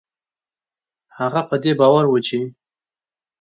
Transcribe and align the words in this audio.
هغه 1.17 1.41
په 1.49 1.55
دې 1.63 1.71
باور 1.79 2.05
و 2.09 2.15
چې 2.27 2.39